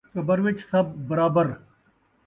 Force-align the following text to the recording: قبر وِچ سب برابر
قبر 0.15 0.39
وِچ 0.43 0.59
سب 0.71 0.85
برابر 1.09 1.47